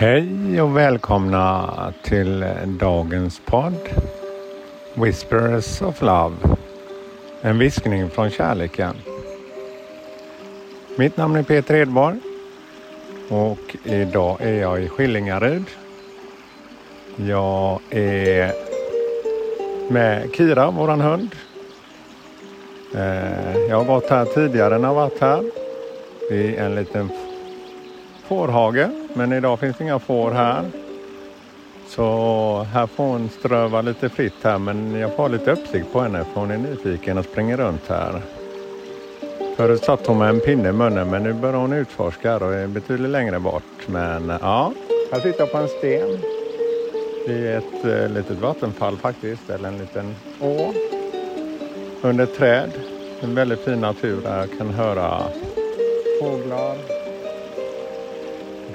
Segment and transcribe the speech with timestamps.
[0.00, 3.88] Hej och välkomna till dagens podd
[4.94, 6.36] Whispers of Love.
[7.40, 8.94] En viskning från kärleken.
[10.96, 12.18] Mitt namn är Peter Edborg
[13.28, 15.64] och idag är jag i Skillingaryd.
[17.16, 18.52] Jag är
[19.90, 21.30] med Kira, våran hund.
[22.94, 25.42] Eh, jag har varit här tidigare när jag varit här.
[26.30, 27.10] Det är en liten
[28.28, 30.70] fårhage men idag finns det inga får här.
[31.86, 36.00] Så här får hon ströva lite fritt här men jag får ha lite uppsikt på
[36.00, 38.22] henne för hon är nyfiken och springer runt här.
[39.56, 42.66] Förut satt hon med en pinne i munnen men nu börjar hon utforska och är
[42.66, 43.88] betydligt längre bort.
[43.88, 44.72] Men ja,
[45.12, 46.08] här sitter jag på en sten.
[47.28, 50.72] I ett eh, litet vattenfall faktiskt, eller en liten å.
[52.02, 52.70] Under ett träd.
[53.20, 55.22] En väldigt fin natur där jag kan höra
[56.20, 56.97] fåglar,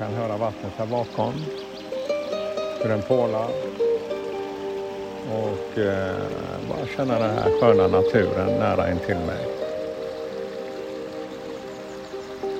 [0.00, 1.34] kan höra vattnet här bakom.
[2.82, 3.48] Hur den pålar.
[5.32, 6.16] Och eh,
[6.68, 9.46] bara känna den här sköna naturen nära intill mig.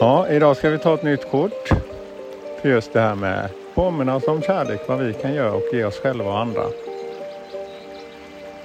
[0.00, 1.68] Ja, idag ska vi ta ett nytt kort.
[2.62, 5.84] För just det här med påminna oss om kärlek, vad vi kan göra och ge
[5.84, 6.64] oss själva och andra.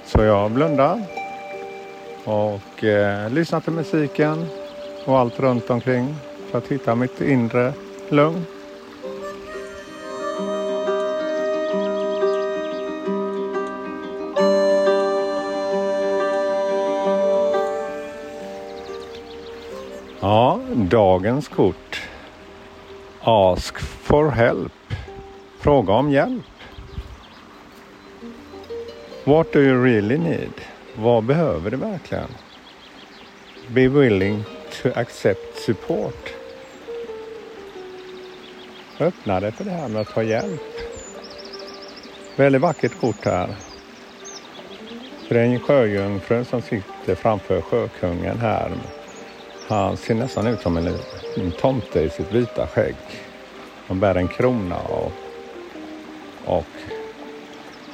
[0.04, 1.02] Så jag blundar
[2.24, 4.46] och eh, lyssnar till musiken
[5.04, 6.16] och allt runt omkring
[6.50, 7.72] för att hitta mitt inre
[8.08, 8.46] lugn.
[20.20, 22.02] Ja, dagens kort.
[23.20, 24.72] Ask for help.
[25.58, 26.44] Fråga om hjälp.
[29.24, 30.52] What do you really need?
[30.94, 32.28] Vad behöver du verkligen?
[33.68, 34.44] Be willing
[34.82, 36.34] to accept support.
[39.00, 40.60] Öppna dig för det här med att ta hjälp.
[42.36, 43.48] Väldigt vackert kort här.
[45.28, 48.70] För det är en sjöjungfru som sitter framför sjökungen här
[49.68, 50.98] han ser nästan ut som en,
[51.34, 52.96] en tomte i sitt vita skägg.
[53.86, 55.12] Han bär en krona och,
[56.44, 56.66] och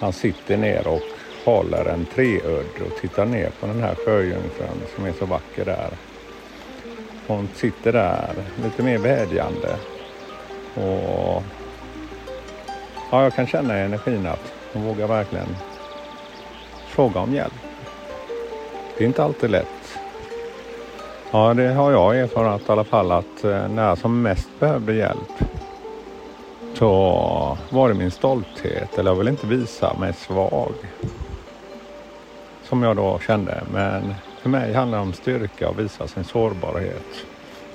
[0.00, 1.03] han sitter ner och
[1.44, 5.97] håller en treudd och tittar ner på den här sjöjungfrun som är så vacker där.
[7.27, 9.77] Hon sitter där lite mer vädjande
[10.75, 11.43] och
[13.11, 15.56] ja, jag kan känna i energin att hon vågar verkligen
[16.87, 17.53] fråga om hjälp.
[18.99, 19.81] Det är inte alltid lätt
[21.34, 24.94] Ja, det har jag erfarenhet i alla fall att eh, när jag som mest behövde
[24.94, 25.44] hjälp
[26.75, 30.72] så var det min stolthet, eller jag vill inte visa mig svag.
[32.62, 33.62] Som jag då kände.
[33.72, 37.26] Men för mig handlar det om styrka och visa sin sårbarhet.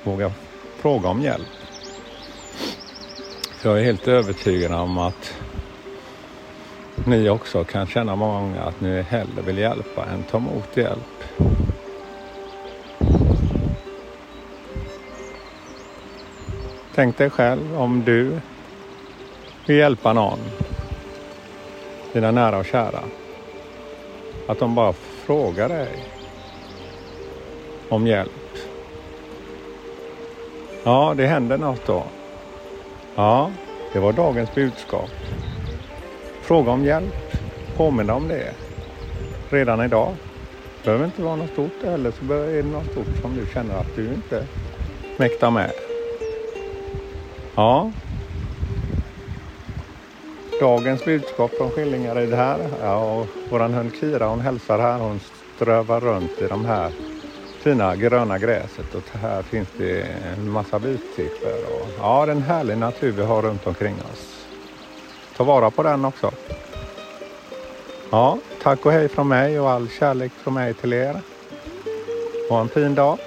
[0.03, 0.31] Våga
[0.79, 1.57] fråga om hjälp.
[3.57, 5.33] För jag är helt övertygad om att
[7.05, 11.16] ni också kan känna många gånger att ni hellre vill hjälpa än ta emot hjälp.
[16.97, 18.39] Tänk dig själv om du
[19.65, 20.39] vill hjälpa någon,
[22.13, 23.03] dina nära och kära.
[24.47, 25.89] Att de bara frågar dig
[27.89, 28.57] om hjälp.
[30.83, 32.03] Ja, det händer något då.
[33.15, 33.51] Ja,
[33.93, 35.11] det var dagens budskap.
[36.41, 37.31] Fråga om hjälp.
[37.75, 38.55] Påminna om det.
[39.49, 40.15] Redan idag.
[40.77, 43.75] Det behöver inte vara något stort eller så är det något stort som du känner
[43.75, 44.47] att du inte
[45.17, 45.86] mäktar med.
[47.57, 47.91] Ja.
[50.59, 52.69] Dagens budskap från Skillingar är det här.
[52.81, 54.99] Ja, och våran hund Kira hon hälsar här.
[54.99, 55.19] Hon
[55.55, 56.91] strövar runt i de här
[57.63, 61.65] fina gröna gräset och här finns det en massa vitklippor.
[61.73, 64.47] Och, ja, det är en härlig natur vi har runt omkring oss.
[65.37, 66.33] Ta vara på den också.
[68.11, 71.21] Ja, tack och hej från mig och all kärlek från mig till er.
[72.49, 73.19] Ha en fin dag.